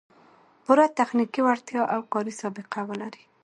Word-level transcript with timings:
پوره 0.63 0.85
تخنیکي 0.99 1.41
وړتیا 1.43 1.81
او 1.93 2.01
کاري 2.13 2.33
سابقه 2.41 2.79
و 2.87 2.89
لري 3.01 3.23